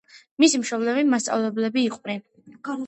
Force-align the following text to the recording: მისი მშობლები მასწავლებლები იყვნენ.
მისი 0.43 0.61
მშობლები 0.61 1.05
მასწავლებლები 1.11 1.87
იყვნენ. 1.91 2.29